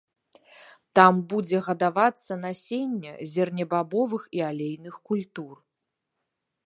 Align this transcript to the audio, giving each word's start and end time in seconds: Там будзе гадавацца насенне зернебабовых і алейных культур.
Там 0.99 1.19
будзе 1.33 1.59
гадавацца 1.67 2.37
насенне 2.45 3.11
зернебабовых 3.35 4.27
і 4.39 4.43
алейных 4.51 4.95
культур. 5.11 5.55